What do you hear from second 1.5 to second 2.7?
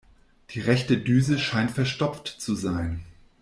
verstopft zu